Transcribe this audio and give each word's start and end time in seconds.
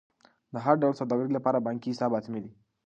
د 0.53 0.55
هر 0.65 0.75
ډول 0.81 0.93
سوداګرۍ 0.99 1.31
لپاره 1.37 1.63
بانکي 1.65 1.89
حساب 1.93 2.11
حتمي 2.17 2.39
دی. 2.43 2.51